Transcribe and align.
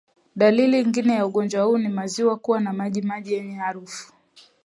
Dalili 0.35 0.77
nyingine 0.83 1.13
ya 1.13 1.25
ugonjwa 1.25 1.63
huu 1.63 1.77
ni 1.77 1.87
maziwa 1.89 2.37
kuwa 2.37 2.59
na 2.59 2.73
majimaji 2.73 3.33
yenye 3.33 3.55
harufu 3.55 4.13